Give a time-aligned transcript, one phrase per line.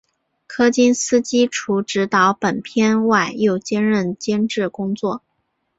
[0.47, 5.21] 柯金斯基除执导本片外又兼任监制工作。